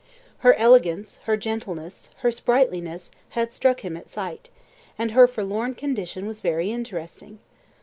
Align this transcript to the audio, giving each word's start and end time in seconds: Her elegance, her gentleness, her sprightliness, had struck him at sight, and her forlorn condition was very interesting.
Her 0.39 0.55
elegance, 0.55 1.17
her 1.25 1.37
gentleness, 1.37 2.09
her 2.21 2.31
sprightliness, 2.31 3.11
had 3.37 3.51
struck 3.51 3.81
him 3.81 3.95
at 3.95 4.09
sight, 4.09 4.49
and 4.97 5.11
her 5.11 5.27
forlorn 5.27 5.75
condition 5.75 6.25
was 6.25 6.41
very 6.41 6.71
interesting. 6.71 7.37